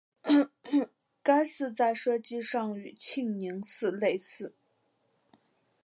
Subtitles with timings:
[1.21, 4.55] 该寺在设计上与庆宁寺类似。